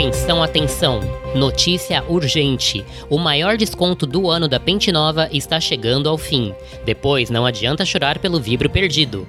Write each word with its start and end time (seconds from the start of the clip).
Atenção, 0.00 0.42
atenção! 0.42 1.00
Notícia 1.34 2.02
urgente: 2.08 2.86
o 3.10 3.18
maior 3.18 3.58
desconto 3.58 4.06
do 4.06 4.30
ano 4.30 4.48
da 4.48 4.58
Pente 4.58 4.90
Nova 4.90 5.28
está 5.30 5.60
chegando 5.60 6.08
ao 6.08 6.16
fim. 6.16 6.54
Depois 6.86 7.28
não 7.28 7.44
adianta 7.44 7.84
chorar 7.84 8.18
pelo 8.18 8.40
vibro 8.40 8.70
perdido. 8.70 9.28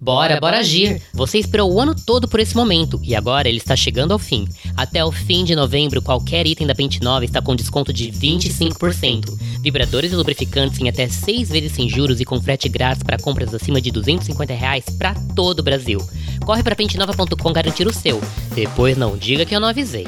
Bora, 0.00 0.38
bora 0.40 0.58
agir! 0.58 1.02
Você 1.12 1.38
esperou 1.38 1.72
o 1.72 1.80
ano 1.80 1.94
todo 1.94 2.28
por 2.28 2.38
esse 2.38 2.56
momento 2.56 3.00
e 3.02 3.16
agora 3.16 3.48
ele 3.48 3.58
está 3.58 3.74
chegando 3.74 4.12
ao 4.12 4.18
fim. 4.18 4.46
Até 4.76 5.04
o 5.04 5.10
fim 5.10 5.44
de 5.44 5.56
novembro, 5.56 6.00
qualquer 6.00 6.46
item 6.46 6.66
da 6.66 6.74
Pente 6.74 7.02
Nova 7.02 7.24
está 7.24 7.42
com 7.42 7.56
desconto 7.56 7.92
de 7.92 8.12
25%. 8.12 9.36
Vibradores 9.60 10.12
e 10.12 10.16
lubrificantes 10.16 10.80
em 10.80 10.88
até 10.88 11.08
6 11.08 11.48
vezes 11.48 11.72
sem 11.72 11.88
juros 11.88 12.20
e 12.20 12.24
com 12.24 12.40
frete 12.40 12.68
grátis 12.68 13.02
para 13.02 13.18
compras 13.18 13.52
acima 13.52 13.80
de 13.80 13.90
250 13.90 14.54
reais 14.54 14.84
para 14.96 15.14
todo 15.34 15.60
o 15.60 15.64
Brasil. 15.64 16.00
Corre 16.46 16.62
para 16.62 16.76
pentenova.com 16.76 17.52
garantir 17.52 17.86
o 17.86 17.92
seu. 17.92 18.20
Depois 18.54 18.96
não 18.96 19.16
diga 19.16 19.44
que 19.44 19.54
eu 19.54 19.60
não 19.60 19.68
avisei. 19.68 20.06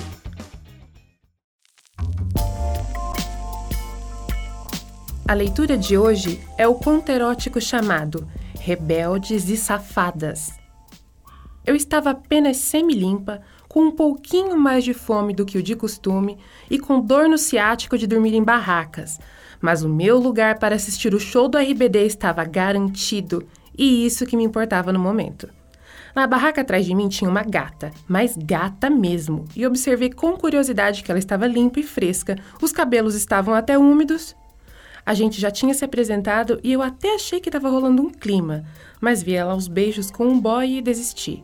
A 5.27 5.35
leitura 5.35 5.79
de 5.79 5.97
hoje 5.97 6.41
é 6.59 6.67
o 6.67 6.75
conto 6.75 7.11
erótico 7.11 7.61
chamado 7.61 8.27
rebeldes 8.61 9.49
e 9.49 9.57
safadas. 9.57 10.53
Eu 11.67 11.75
estava 11.75 12.11
apenas 12.11 12.59
semi-limpa, 12.59 13.41
com 13.69 13.85
um 13.85 13.91
pouquinho 13.91 14.59
mais 14.59 14.85
de 14.85 14.93
fome 14.93 15.33
do 15.33 15.47
que 15.47 15.57
o 15.57 15.63
de 15.63 15.75
costume 15.75 16.37
e 16.69 16.79
com 16.79 17.01
dor 17.01 17.29
no 17.29 17.39
ciático 17.39 17.97
de 17.97 18.07
dormir 18.07 18.35
em 18.35 18.43
barracas, 18.43 19.19
mas 19.61 19.83
o 19.83 19.89
meu 19.89 20.19
lugar 20.19 20.59
para 20.59 20.75
assistir 20.75 21.15
o 21.15 21.21
show 21.21 21.49
do 21.49 21.57
RBD 21.57 22.05
estava 22.05 22.45
garantido 22.45 23.47
e 23.77 24.05
isso 24.05 24.27
que 24.27 24.37
me 24.37 24.45
importava 24.45 24.93
no 24.93 24.99
momento. 24.99 25.49
Na 26.15 26.27
barraca 26.27 26.61
atrás 26.61 26.85
de 26.85 26.95
mim 26.95 27.09
tinha 27.09 27.31
uma 27.31 27.45
gata, 27.45 27.93
mas 28.09 28.37
gata 28.37 28.91
mesmo, 28.91 29.45
e 29.55 29.65
observei 29.65 30.11
com 30.11 30.37
curiosidade 30.37 31.05
que 31.05 31.11
ela 31.11 31.21
estava 31.21 31.47
limpa 31.47 31.79
e 31.79 31.85
fresca, 31.85 32.37
os 32.61 32.73
cabelos 32.73 33.15
estavam 33.15 33.55
até 33.55 33.79
úmidos 33.79 34.35
a 35.05 35.15
gente 35.15 35.41
já 35.41 35.51
tinha 35.51 35.75
se 35.75 35.85
apresentado 35.85 36.61
e 36.63 36.73
eu 36.73 36.83
até 36.83 37.15
achei 37.15 37.41
que 37.41 37.49
estava 37.49 37.71
rolando 37.71 38.03
um 38.03 38.11
clima, 38.11 38.65
mas 39.01 39.23
vi 39.23 39.35
ela 39.35 39.53
aos 39.53 39.69
beijos 39.69 40.11
com 40.11 40.27
um 40.27 40.41
boy 40.41 40.79
e 40.79 40.83
desisti. 40.83 41.43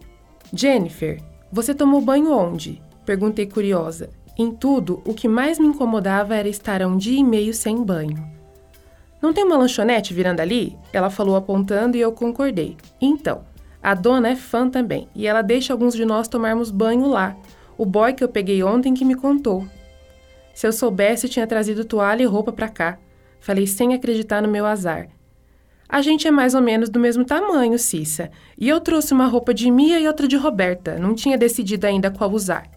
Jennifer, 0.53 1.21
você 1.51 1.75
tomou 1.75 2.01
banho 2.01 2.33
onde? 2.33 2.81
Perguntei 3.05 3.47
curiosa. 3.47 4.11
Em 4.39 4.51
tudo, 4.51 5.01
o 5.05 5.15
que 5.15 5.27
mais 5.27 5.59
me 5.59 5.67
incomodava 5.67 6.35
era 6.35 6.49
estar 6.49 6.83
um 6.83 6.97
dia 6.97 7.19
e 7.19 7.25
meio 7.25 7.55
sem 7.55 7.83
banho. 7.83 8.23
Não 9.23 9.33
tem 9.33 9.45
uma 9.45 9.57
lanchonete 9.57 10.13
virando 10.13 10.41
ali? 10.41 10.77
Ela 10.93 11.09
falou 11.09 11.37
apontando 11.37 11.97
e 11.97 12.01
eu 12.01 12.13
concordei. 12.13 12.77
Então, 13.01 13.43
a 13.83 13.95
dona 13.95 14.29
é 14.29 14.37
fã 14.37 14.69
também 14.69 15.09
e 15.15 15.27
ela 15.27 15.43
deixa 15.43 15.73
alguns 15.73 15.95
de 15.95 16.05
nós 16.05 16.29
tomarmos 16.29 16.71
banho 16.71 17.07
lá. 17.07 17.37
O 17.79 17.87
boy 17.87 18.13
que 18.13 18.23
eu 18.23 18.29
peguei 18.29 18.63
ontem 18.63 18.93
que 18.93 19.05
me 19.05 19.15
contou. 19.15 19.67
Se 20.53 20.67
eu 20.67 20.73
soubesse, 20.73 21.29
tinha 21.29 21.47
trazido 21.47 21.85
toalha 21.85 22.23
e 22.23 22.27
roupa 22.27 22.53
para 22.53 22.69
cá. 22.69 22.99
Falei 23.47 23.65
sem 23.65 23.95
acreditar 23.95 24.43
no 24.43 24.49
meu 24.49 24.67
azar. 24.67 25.07
A 25.89 26.03
gente 26.03 26.27
é 26.27 26.33
mais 26.33 26.53
ou 26.53 26.61
menos 26.61 26.89
do 26.89 26.99
mesmo 26.99 27.25
tamanho, 27.25 27.79
Cissa. 27.79 28.29
E 28.59 28.69
eu 28.69 28.81
trouxe 28.81 29.15
uma 29.15 29.29
roupa 29.29 29.55
de 29.55 29.71
Mia 29.71 30.01
e 30.01 30.09
outra 30.09 30.27
de 30.27 30.37
Roberta. 30.37 30.99
Não 30.99 31.15
tinha 31.15 31.39
decidido 31.39 31.87
ainda 31.87 32.11
qual 32.11 32.33
usar. 32.33 32.69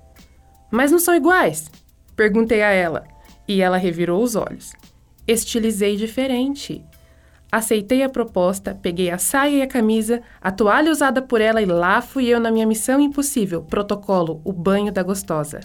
Mas 0.70 0.92
não 0.92 1.00
são 1.00 1.16
iguais? 1.16 1.72
Perguntei 2.16 2.62
a 2.62 2.70
ela. 2.70 3.04
E 3.48 3.64
ela 3.64 3.78
revirou 3.78 4.22
os 4.22 4.36
olhos. 4.36 4.72
Estilizei 5.28 5.96
diferente. 5.96 6.86
Aceitei 7.52 8.04
a 8.04 8.10
proposta, 8.10 8.78
peguei 8.80 9.10
a 9.10 9.18
saia 9.18 9.56
e 9.56 9.62
a 9.64 9.68
camisa, 9.68 10.22
a 10.40 10.52
toalha 10.52 10.92
usada 10.92 11.20
por 11.20 11.42
ela 11.42 11.64
e 11.64 11.66
lá 11.66 12.00
fui 12.00 12.28
eu 12.28 12.40
na 12.40 12.52
minha 12.52 12.68
missão 12.68 13.00
impossível, 13.00 13.64
protocolo, 13.64 14.40
o 14.46 14.54
banho 14.54 14.92
da 14.92 15.02
gostosa. 15.02 15.62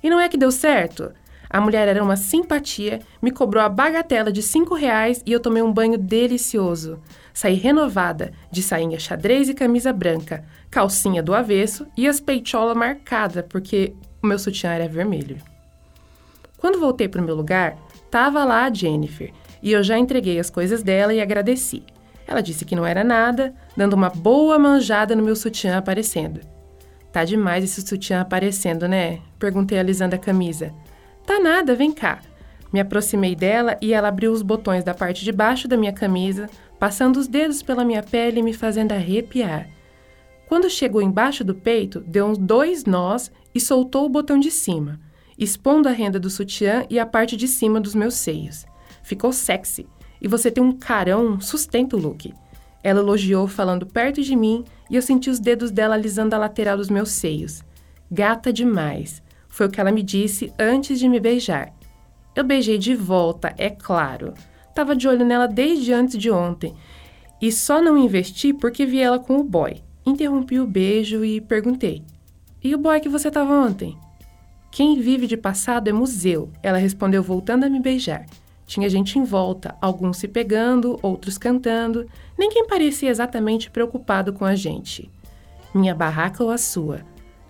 E 0.00 0.08
não 0.08 0.20
é 0.20 0.28
que 0.28 0.38
deu 0.38 0.52
certo? 0.52 1.12
A 1.50 1.60
mulher 1.60 1.88
era 1.88 2.02
uma 2.02 2.16
simpatia, 2.16 3.00
me 3.22 3.30
cobrou 3.30 3.62
a 3.62 3.68
bagatela 3.68 4.30
de 4.30 4.42
cinco 4.42 4.74
reais 4.74 5.22
e 5.24 5.32
eu 5.32 5.40
tomei 5.40 5.62
um 5.62 5.72
banho 5.72 5.96
delicioso. 5.96 7.00
Saí 7.32 7.54
renovada, 7.54 8.32
de 8.50 8.62
sainha 8.62 8.98
xadrez 8.98 9.48
e 9.48 9.54
camisa 9.54 9.92
branca, 9.92 10.44
calcinha 10.70 11.22
do 11.22 11.34
avesso 11.34 11.86
e 11.96 12.06
as 12.06 12.20
peitolas 12.20 12.76
marcadas, 12.76 13.44
porque 13.48 13.94
o 14.22 14.26
meu 14.26 14.38
sutiã 14.38 14.70
era 14.70 14.88
vermelho. 14.88 15.38
Quando 16.58 16.80
voltei 16.80 17.08
para 17.08 17.22
o 17.22 17.24
meu 17.24 17.34
lugar, 17.34 17.78
tava 18.10 18.44
lá 18.44 18.64
a 18.64 18.72
Jennifer 18.72 19.32
e 19.62 19.72
eu 19.72 19.82
já 19.82 19.96
entreguei 19.96 20.38
as 20.38 20.50
coisas 20.50 20.82
dela 20.82 21.14
e 21.14 21.20
agradeci. 21.20 21.82
Ela 22.26 22.42
disse 22.42 22.66
que 22.66 22.76
não 22.76 22.84
era 22.84 23.02
nada, 23.02 23.54
dando 23.74 23.94
uma 23.94 24.10
boa 24.10 24.58
manjada 24.58 25.16
no 25.16 25.22
meu 25.22 25.34
sutiã 25.34 25.78
aparecendo. 25.78 26.40
Tá 27.10 27.24
demais 27.24 27.64
esse 27.64 27.80
sutiã 27.80 28.20
aparecendo, 28.20 28.86
né? 28.86 29.20
Perguntei 29.38 29.78
alisando 29.78 30.14
a 30.14 30.18
camisa. 30.18 30.74
Tá 31.28 31.38
nada, 31.38 31.74
vem 31.74 31.92
cá. 31.92 32.22
Me 32.72 32.80
aproximei 32.80 33.36
dela 33.36 33.76
e 33.82 33.92
ela 33.92 34.08
abriu 34.08 34.32
os 34.32 34.40
botões 34.40 34.82
da 34.82 34.94
parte 34.94 35.26
de 35.26 35.30
baixo 35.30 35.68
da 35.68 35.76
minha 35.76 35.92
camisa, 35.92 36.48
passando 36.78 37.18
os 37.18 37.28
dedos 37.28 37.62
pela 37.62 37.84
minha 37.84 38.02
pele 38.02 38.40
e 38.40 38.42
me 38.42 38.54
fazendo 38.54 38.92
arrepiar. 38.92 39.68
Quando 40.46 40.70
chegou 40.70 41.02
embaixo 41.02 41.44
do 41.44 41.54
peito, 41.54 42.00
deu 42.00 42.24
uns 42.24 42.38
dois 42.38 42.86
nós 42.86 43.30
e 43.54 43.60
soltou 43.60 44.06
o 44.06 44.08
botão 44.08 44.40
de 44.40 44.50
cima, 44.50 44.98
expondo 45.38 45.86
a 45.86 45.92
renda 45.92 46.18
do 46.18 46.30
sutiã 46.30 46.86
e 46.88 46.98
a 46.98 47.04
parte 47.04 47.36
de 47.36 47.46
cima 47.46 47.78
dos 47.78 47.94
meus 47.94 48.14
seios. 48.14 48.64
Ficou 49.02 49.30
sexy. 49.30 49.86
E 50.22 50.26
você 50.26 50.50
tem 50.50 50.64
um 50.64 50.72
carão, 50.72 51.38
sustenta 51.42 51.94
o 51.94 52.00
look. 52.00 52.32
Ela 52.82 53.00
elogiou 53.00 53.46
falando 53.46 53.84
perto 53.84 54.22
de 54.22 54.34
mim 54.34 54.64
e 54.88 54.96
eu 54.96 55.02
senti 55.02 55.28
os 55.28 55.38
dedos 55.38 55.70
dela 55.70 55.94
alisando 55.94 56.34
a 56.34 56.38
lateral 56.38 56.78
dos 56.78 56.88
meus 56.88 57.10
seios. 57.10 57.62
Gata 58.10 58.50
demais. 58.50 59.22
Foi 59.58 59.66
o 59.66 59.68
que 59.68 59.80
ela 59.80 59.90
me 59.90 60.04
disse 60.04 60.52
antes 60.56 61.00
de 61.00 61.08
me 61.08 61.18
beijar. 61.18 61.74
Eu 62.32 62.44
beijei 62.44 62.78
de 62.78 62.94
volta, 62.94 63.52
é 63.58 63.68
claro. 63.68 64.32
Tava 64.72 64.94
de 64.94 65.08
olho 65.08 65.24
nela 65.24 65.48
desde 65.48 65.92
antes 65.92 66.16
de 66.16 66.30
ontem. 66.30 66.76
E 67.42 67.50
só 67.50 67.82
não 67.82 67.98
investi 67.98 68.52
porque 68.52 68.86
vi 68.86 69.00
ela 69.00 69.18
com 69.18 69.36
o 69.36 69.42
boy. 69.42 69.82
Interrompi 70.06 70.60
o 70.60 70.66
beijo 70.66 71.24
e 71.24 71.40
perguntei: 71.40 72.04
E 72.62 72.72
o 72.72 72.78
boy 72.78 73.00
que 73.00 73.08
você 73.08 73.32
tava 73.32 73.52
ontem? 73.52 73.98
Quem 74.70 75.00
vive 75.00 75.26
de 75.26 75.36
passado 75.36 75.88
é 75.88 75.92
museu, 75.92 76.52
ela 76.62 76.78
respondeu 76.78 77.20
voltando 77.20 77.64
a 77.64 77.68
me 77.68 77.80
beijar. 77.80 78.26
Tinha 78.64 78.88
gente 78.88 79.18
em 79.18 79.24
volta, 79.24 79.74
alguns 79.80 80.18
se 80.18 80.28
pegando, 80.28 81.00
outros 81.02 81.36
cantando. 81.36 82.06
Ninguém 82.38 82.64
parecia 82.68 83.10
exatamente 83.10 83.72
preocupado 83.72 84.32
com 84.32 84.44
a 84.44 84.54
gente. 84.54 85.10
Minha 85.74 85.96
barraca 85.96 86.44
ou 86.44 86.50
a 86.50 86.58
sua? 86.58 87.00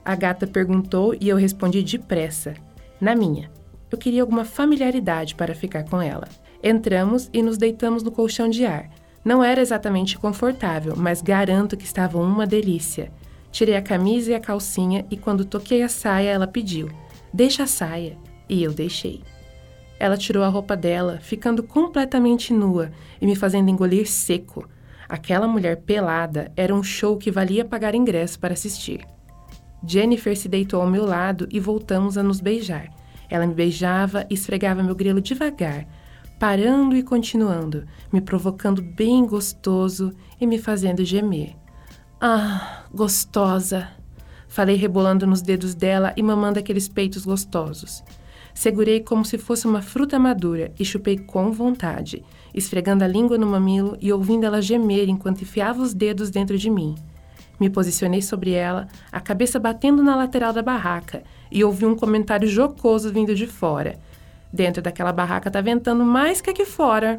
A 0.09 0.15
gata 0.15 0.47
perguntou 0.47 1.15
e 1.21 1.29
eu 1.29 1.37
respondi 1.37 1.83
depressa. 1.83 2.55
Na 2.99 3.15
minha. 3.15 3.51
Eu 3.91 3.99
queria 3.99 4.23
alguma 4.23 4.43
familiaridade 4.43 5.35
para 5.35 5.55
ficar 5.55 5.85
com 5.85 6.01
ela. 6.01 6.27
Entramos 6.65 7.29
e 7.31 7.43
nos 7.43 7.59
deitamos 7.59 8.03
no 8.03 8.11
colchão 8.11 8.49
de 8.49 8.65
ar. 8.65 8.89
Não 9.23 9.45
era 9.45 9.61
exatamente 9.61 10.19
confortável, 10.19 10.95
mas 10.97 11.21
garanto 11.21 11.77
que 11.77 11.85
estava 11.85 12.17
uma 12.17 12.47
delícia. 12.47 13.13
Tirei 13.53 13.77
a 13.77 13.83
camisa 13.83 14.31
e 14.31 14.35
a 14.35 14.41
calcinha 14.41 15.05
e 15.11 15.17
quando 15.19 15.45
toquei 15.45 15.83
a 15.83 15.91
saia, 15.91 16.31
ela 16.31 16.47
pediu: 16.47 16.89
Deixa 17.31 17.65
a 17.65 17.67
saia. 17.67 18.17
E 18.49 18.63
eu 18.63 18.73
deixei. 18.73 19.23
Ela 20.01 20.17
tirou 20.17 20.43
a 20.43 20.49
roupa 20.49 20.75
dela, 20.75 21.19
ficando 21.21 21.63
completamente 21.63 22.51
nua 22.55 22.91
e 23.21 23.27
me 23.27 23.37
fazendo 23.37 23.69
engolir 23.69 24.09
seco. 24.09 24.67
Aquela 25.07 25.47
mulher 25.47 25.83
pelada 25.83 26.51
era 26.57 26.75
um 26.75 26.83
show 26.83 27.19
que 27.19 27.31
valia 27.31 27.63
pagar 27.63 27.95
ingresso 27.95 28.41
para 28.41 28.55
assistir. 28.55 29.07
Jennifer 29.87 30.37
se 30.37 30.49
deitou 30.49 30.81
ao 30.81 30.91
meu 30.91 31.05
lado 31.05 31.49
e 31.51 31.61
voltamos 31.61 32.19
a 32.19 32.23
nos 32.23 32.41
beijar. 32.41 32.91
Ela 33.31 33.47
me 33.47 33.55
beijava 33.55 34.27
e 34.31 34.35
esfregava 34.35 34.83
meu 34.83 34.95
grelo 34.95 35.21
devagar, 35.21 35.87
parando 36.39 36.97
e 36.97 37.03
continuando, 37.03 37.85
me 38.13 38.21
provocando 38.21 38.81
bem 38.81 39.27
gostoso 39.27 40.13
e 40.41 40.47
me 40.47 40.59
fazendo 40.59 41.05
gemer. 41.05 41.55
Ah, 42.21 42.85
gostosa! 42.93 43.89
Falei 44.49 44.77
rebolando 44.77 45.27
nos 45.27 45.43
dedos 45.43 45.75
dela 45.75 46.13
e 46.17 46.23
mamando 46.23 46.59
aqueles 46.59 46.89
peitos 46.89 47.25
gostosos. 47.25 48.03
Segurei 48.55 49.01
como 49.01 49.25
se 49.25 49.39
fosse 49.39 49.69
uma 49.69 49.83
fruta 49.83 50.19
madura 50.19 50.73
e 50.79 50.85
chupei 50.85 51.17
com 51.17 51.53
vontade, 51.53 52.25
esfregando 52.53 53.05
a 53.05 53.07
língua 53.07 53.39
no 53.39 53.47
mamilo 53.47 53.97
e 54.01 54.13
ouvindo 54.13 54.45
ela 54.47 54.61
gemer 54.61 55.09
enquanto 55.09 55.43
enfiava 55.43 55.81
os 55.81 55.95
dedos 55.95 56.31
dentro 56.31 56.59
de 56.59 56.69
mim. 56.69 56.97
Me 57.59 57.69
posicionei 57.69 58.23
sobre 58.23 58.53
ela, 58.53 58.87
a 59.11 59.21
cabeça 59.21 59.59
batendo 59.59 60.03
na 60.03 60.15
lateral 60.15 60.53
da 60.53 60.63
barraca, 60.63 61.23
e 61.51 61.65
ouvi 61.65 61.85
um 61.85 61.97
comentário 61.97 62.49
jocoso 62.49 63.13
vindo 63.13 63.35
de 63.35 63.47
fora. 63.47 63.99
Dentro 64.53 64.81
daquela 64.81 65.13
barraca 65.13 65.51
tá 65.51 65.61
ventando 65.61 66.05
mais 66.05 66.41
que 66.41 66.51
aqui 66.51 66.65
fora. 66.65 67.19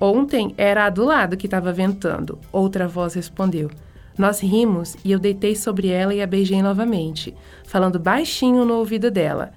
Ontem 0.00 0.54
era 0.56 0.86
a 0.86 0.90
do 0.90 1.04
lado 1.04 1.36
que 1.36 1.46
estava 1.46 1.72
ventando, 1.72 2.38
outra 2.52 2.88
voz 2.88 3.14
respondeu. 3.14 3.70
Nós 4.16 4.40
rimos 4.40 4.96
e 5.04 5.12
eu 5.12 5.18
deitei 5.18 5.54
sobre 5.54 5.88
ela 5.88 6.12
e 6.12 6.20
a 6.20 6.26
beijei 6.26 6.60
novamente, 6.60 7.34
falando 7.64 8.00
baixinho 8.00 8.64
no 8.64 8.74
ouvido 8.74 9.10
dela. 9.10 9.52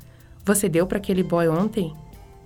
Você 0.46 0.70
deu 0.70 0.86
para 0.86 0.98
aquele 0.98 1.24
boy 1.24 1.48
ontem? 1.48 1.94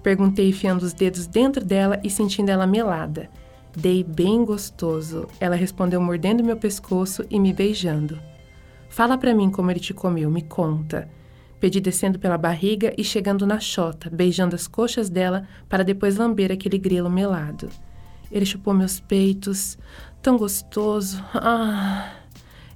Perguntei 0.04 0.50
enfiando 0.50 0.84
os 0.84 0.94
dedos 0.94 1.26
dentro 1.26 1.66
dela 1.66 2.00
e 2.04 2.10
sentindo 2.10 2.50
ela 2.50 2.68
melada. 2.68 3.30
Dei 3.76 4.04
bem 4.04 4.46
gostoso. 4.46 5.28
Ela 5.40 5.56
respondeu 5.56 6.00
mordendo 6.00 6.44
meu 6.44 6.56
pescoço 6.56 7.26
e 7.30 7.40
me 7.40 7.52
beijando. 7.52 8.20
Fala 8.90 9.18
para 9.18 9.36
mim 9.36 9.50
como 9.52 9.70
ele 9.70 9.80
te 9.80 9.94
comeu, 9.94 10.32
me 10.32 10.42
conta. 10.42 11.10
Pedi 11.60 11.82
descendo 11.82 12.18
pela 12.18 12.38
barriga 12.38 12.94
e 12.98 13.04
chegando 13.04 13.46
na 13.46 13.60
chota, 13.60 14.10
beijando 14.10 14.56
as 14.56 14.68
coxas 14.68 15.10
dela 15.10 15.48
para 15.68 15.84
depois 15.84 16.16
lamber 16.16 16.52
aquele 16.52 16.78
grelo 16.78 17.10
melado. 17.10 17.70
Ele 18.32 18.46
chupou 18.46 18.74
meus 18.74 19.00
peitos, 19.00 19.78
tão 20.22 20.38
gostoso. 20.38 21.24
Ah! 21.34 22.14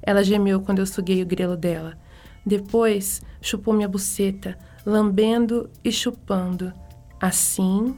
Ela 0.01 0.23
gemeu 0.23 0.61
quando 0.61 0.79
eu 0.79 0.85
suguei 0.85 1.21
o 1.21 1.25
grelo 1.25 1.55
dela. 1.55 1.97
Depois 2.45 3.21
chupou 3.41 3.73
minha 3.73 3.87
buceta, 3.87 4.57
lambendo 4.85 5.69
e 5.83 5.91
chupando. 5.91 6.73
Assim? 7.19 7.95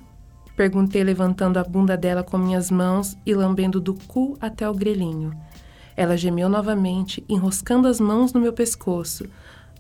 Perguntei, 0.56 1.04
levantando 1.04 1.58
a 1.58 1.64
bunda 1.64 1.96
dela 1.98 2.24
com 2.24 2.38
minhas 2.38 2.70
mãos 2.70 3.18
e 3.26 3.34
lambendo 3.34 3.80
do 3.80 3.94
cu 3.94 4.38
até 4.40 4.70
o 4.70 4.74
grelhinho. 4.74 5.32
Ela 5.96 6.18
gemeu 6.18 6.50
novamente, 6.50 7.24
enroscando 7.28 7.88
as 7.88 8.00
mãos 8.00 8.34
no 8.34 8.40
meu 8.40 8.54
pescoço. 8.54 9.26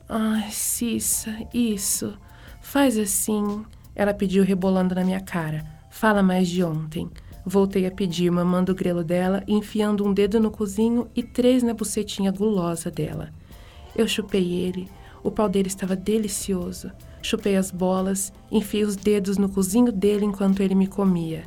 Ai, 0.07 0.49
Cissa, 0.51 1.35
isso. 1.53 2.17
Faz 2.61 2.97
assim. 2.97 3.63
Ela 3.95 4.13
pediu, 4.13 4.43
rebolando 4.43 4.95
na 4.95 5.03
minha 5.03 5.21
cara. 5.21 5.65
Fala 5.89 6.21
mais 6.23 6.47
de 6.47 6.63
ontem. 6.63 7.09
Voltei 7.45 7.85
a 7.85 7.91
pedir, 7.91 8.29
mamando 8.29 8.71
o 8.71 8.75
grelo 8.75 9.03
dela, 9.03 9.43
enfiando 9.47 10.05
um 10.05 10.13
dedo 10.13 10.39
no 10.39 10.51
cozinho 10.51 11.07
e 11.15 11.23
três 11.23 11.63
na 11.63 11.73
bucetinha 11.73 12.31
gulosa 12.31 12.91
dela. 12.91 13.29
Eu 13.95 14.07
chupei 14.07 14.53
ele. 14.53 14.89
O 15.23 15.31
pau 15.31 15.49
dele 15.49 15.67
estava 15.67 15.95
delicioso. 15.95 16.91
Chupei 17.21 17.55
as 17.55 17.71
bolas, 17.71 18.33
enfiei 18.51 18.83
os 18.83 18.95
dedos 18.95 19.37
no 19.37 19.47
cozinho 19.47 19.91
dele 19.91 20.25
enquanto 20.25 20.61
ele 20.61 20.75
me 20.75 20.87
comia. 20.87 21.43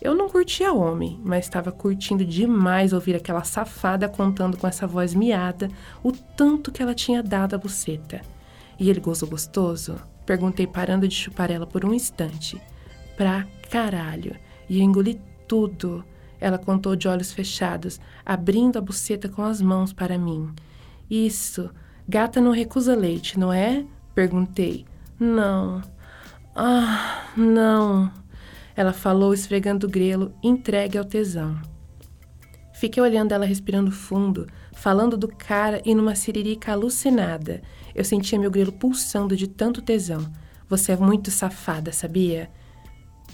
Eu 0.00 0.14
não 0.14 0.28
curtia 0.28 0.72
homem, 0.72 1.20
mas 1.24 1.46
estava 1.46 1.72
curtindo 1.72 2.24
demais 2.24 2.92
ouvir 2.92 3.16
aquela 3.16 3.42
safada 3.42 4.08
contando 4.08 4.56
com 4.56 4.66
essa 4.66 4.86
voz 4.86 5.12
miada 5.12 5.68
o 6.04 6.12
tanto 6.12 6.70
que 6.70 6.80
ela 6.80 6.94
tinha 6.94 7.22
dado 7.22 7.54
à 7.54 7.58
buceta. 7.58 8.20
E 8.78 8.88
ele 8.88 9.00
gozou 9.00 9.28
gostoso? 9.28 9.96
Perguntei 10.24 10.66
parando 10.66 11.08
de 11.08 11.14
chupar 11.14 11.50
ela 11.50 11.66
por 11.66 11.84
um 11.84 11.92
instante. 11.92 12.60
Pra 13.16 13.44
caralho. 13.70 14.36
E 14.68 14.78
eu 14.78 14.84
engoli 14.84 15.20
tudo. 15.48 16.04
Ela 16.40 16.58
contou 16.58 16.94
de 16.94 17.08
olhos 17.08 17.32
fechados, 17.32 18.00
abrindo 18.24 18.78
a 18.78 18.80
buceta 18.80 19.28
com 19.28 19.42
as 19.42 19.60
mãos 19.60 19.92
para 19.92 20.16
mim. 20.16 20.48
Isso. 21.10 21.70
Gata 22.08 22.40
não 22.40 22.52
recusa 22.52 22.94
leite, 22.94 23.36
não 23.36 23.52
é? 23.52 23.84
Perguntei. 24.14 24.86
Não. 25.18 25.82
Ah, 26.54 27.24
não. 27.36 28.12
Ela 28.76 28.92
falou, 28.92 29.34
esfregando 29.34 29.86
o 29.86 29.90
grelo, 29.90 30.32
entregue 30.42 30.96
ao 30.96 31.04
tesão. 31.04 31.60
Fiquei 32.72 33.02
olhando 33.02 33.32
ela 33.32 33.44
respirando 33.44 33.90
fundo, 33.90 34.46
falando 34.72 35.16
do 35.16 35.26
cara 35.26 35.82
e 35.84 35.94
numa 35.94 36.14
siririca 36.14 36.70
alucinada. 36.70 37.60
Eu 37.92 38.04
sentia 38.04 38.38
meu 38.38 38.50
grelo 38.50 38.70
pulsando 38.70 39.36
de 39.36 39.48
tanto 39.48 39.82
tesão. 39.82 40.32
Você 40.68 40.92
é 40.92 40.96
muito 40.96 41.30
safada, 41.32 41.92
sabia? 41.92 42.48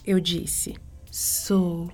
Eu 0.06 0.18
disse. 0.18 0.74
Sou. 1.10 1.90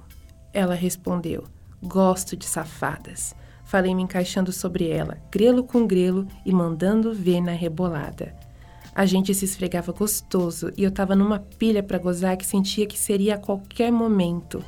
Ela 0.52 0.74
respondeu. 0.74 1.44
Gosto 1.82 2.36
de 2.36 2.46
safadas. 2.46 3.34
Falei 3.64 3.94
me 3.94 4.02
encaixando 4.02 4.52
sobre 4.52 4.88
ela, 4.88 5.18
grelo 5.30 5.64
com 5.64 5.86
grelo 5.86 6.26
e 6.44 6.52
mandando 6.52 7.12
ver 7.12 7.40
na 7.40 7.52
rebolada. 7.52 8.34
A 8.94 9.06
gente 9.06 9.34
se 9.34 9.44
esfregava 9.44 9.92
gostoso 9.92 10.72
e 10.76 10.82
eu 10.82 10.90
tava 10.90 11.14
numa 11.14 11.38
pilha 11.38 11.82
para 11.82 11.98
gozar 11.98 12.36
que 12.36 12.46
sentia 12.46 12.86
que 12.86 12.98
seria 12.98 13.36
a 13.36 13.38
qualquer 13.38 13.90
momento. 13.92 14.64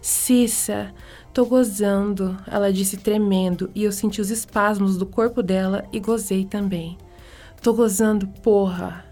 Cissa, 0.00 0.92
tô 1.32 1.46
gozando, 1.46 2.36
ela 2.46 2.72
disse 2.72 2.96
tremendo, 2.96 3.70
e 3.74 3.84
eu 3.84 3.90
senti 3.90 4.20
os 4.20 4.30
espasmos 4.30 4.96
do 4.96 5.06
corpo 5.06 5.42
dela 5.42 5.84
e 5.92 5.98
gozei 5.98 6.44
também. 6.44 6.98
Tô 7.62 7.72
gozando, 7.72 8.26
porra! 8.42 9.04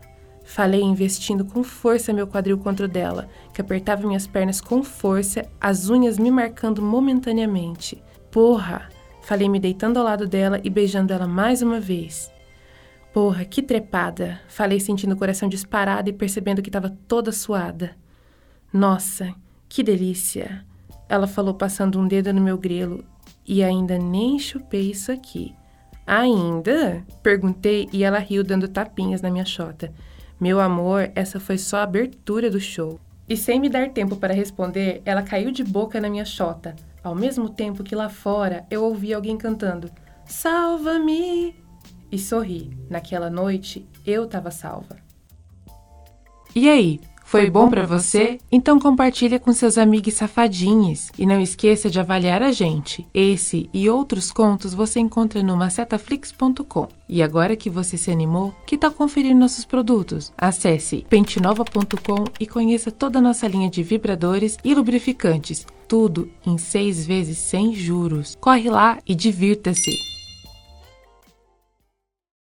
Falei, 0.44 0.82
investindo 0.82 1.44
com 1.44 1.64
força 1.64 2.12
meu 2.12 2.26
quadril 2.26 2.58
contra 2.58 2.84
o 2.84 2.88
dela, 2.88 3.28
que 3.54 3.60
apertava 3.60 4.06
minhas 4.06 4.26
pernas 4.26 4.60
com 4.60 4.82
força, 4.82 5.48
as 5.60 5.88
unhas 5.88 6.18
me 6.18 6.30
marcando 6.30 6.82
momentaneamente. 6.82 8.02
Porra! 8.30 8.88
Falei, 9.22 9.48
me 9.48 9.60
deitando 9.60 9.98
ao 9.98 10.04
lado 10.04 10.26
dela 10.26 10.60
e 10.62 10.68
beijando 10.68 11.12
ela 11.12 11.26
mais 11.26 11.62
uma 11.62 11.80
vez. 11.80 12.31
Porra, 13.12 13.44
que 13.44 13.60
trepada! 13.60 14.40
Falei 14.48 14.80
sentindo 14.80 15.12
o 15.12 15.18
coração 15.18 15.48
disparado 15.48 16.08
e 16.08 16.12
percebendo 16.14 16.62
que 16.62 16.70
estava 16.70 16.88
toda 17.06 17.30
suada. 17.30 17.94
Nossa, 18.72 19.34
que 19.68 19.82
delícia! 19.82 20.64
Ela 21.08 21.26
falou 21.26 21.52
passando 21.52 22.00
um 22.00 22.08
dedo 22.08 22.32
no 22.32 22.40
meu 22.40 22.56
grelo 22.56 23.04
e 23.46 23.62
ainda 23.62 23.98
nem 23.98 24.38
chupei 24.38 24.90
isso 24.90 25.12
aqui. 25.12 25.54
Ainda? 26.06 27.04
Perguntei 27.22 27.86
e 27.92 28.02
ela 28.02 28.18
riu 28.18 28.42
dando 28.42 28.66
tapinhas 28.66 29.20
na 29.20 29.30
minha 29.30 29.44
chota. 29.44 29.92
Meu 30.40 30.58
amor, 30.58 31.12
essa 31.14 31.38
foi 31.38 31.58
só 31.58 31.78
a 31.78 31.82
abertura 31.82 32.50
do 32.50 32.58
show. 32.58 32.98
E 33.28 33.36
sem 33.36 33.60
me 33.60 33.68
dar 33.68 33.90
tempo 33.90 34.16
para 34.16 34.34
responder, 34.34 35.02
ela 35.04 35.22
caiu 35.22 35.50
de 35.50 35.62
boca 35.62 36.00
na 36.00 36.08
minha 36.08 36.24
chota, 36.24 36.74
ao 37.04 37.14
mesmo 37.14 37.48
tempo 37.50 37.84
que 37.84 37.94
lá 37.94 38.08
fora 38.08 38.64
eu 38.70 38.82
ouvi 38.82 39.12
alguém 39.12 39.36
cantando: 39.36 39.90
Salva-me! 40.24 41.61
E 42.12 42.18
sorri. 42.18 42.70
Naquela 42.88 43.30
noite, 43.30 43.88
eu 44.06 44.24
estava 44.24 44.50
salva. 44.50 44.96
E 46.54 46.68
aí, 46.68 47.00
foi 47.32 47.48
bom 47.48 47.70
para 47.70 47.86
você? 47.86 48.38
Então 48.52 48.78
compartilha 48.78 49.40
com 49.40 49.54
seus 49.54 49.78
amigos 49.78 50.12
safadinhos 50.12 51.08
e 51.18 51.24
não 51.24 51.40
esqueça 51.40 51.88
de 51.88 51.98
avaliar 51.98 52.42
a 52.42 52.52
gente. 52.52 53.06
Esse 53.14 53.70
e 53.72 53.88
outros 53.88 54.30
contos 54.30 54.74
você 54.74 55.00
encontra 55.00 55.42
no 55.42 55.56
macetaflix.com. 55.56 56.88
E 57.08 57.22
agora 57.22 57.56
que 57.56 57.70
você 57.70 57.96
se 57.96 58.10
animou, 58.10 58.54
que 58.66 58.76
tal 58.76 58.92
conferir 58.92 59.34
nossos 59.34 59.64
produtos? 59.64 60.30
Acesse 60.36 61.06
pentinova.com 61.08 62.24
e 62.38 62.46
conheça 62.46 62.90
toda 62.90 63.18
a 63.18 63.22
nossa 63.22 63.48
linha 63.48 63.70
de 63.70 63.82
vibradores 63.82 64.58
e 64.62 64.74
lubrificantes, 64.74 65.66
tudo 65.88 66.28
em 66.46 66.58
seis 66.58 67.06
vezes 67.06 67.38
sem 67.38 67.74
juros. 67.74 68.36
Corre 68.38 68.68
lá 68.68 68.98
e 69.08 69.14
divirta-se! 69.14 70.11